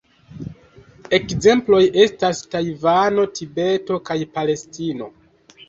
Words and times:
Ekzemploj 1.17 1.83
estas 2.05 2.41
Tajvano, 2.55 3.29
Tibeto 3.39 4.01
kaj 4.11 4.21
Palestino. 4.35 5.15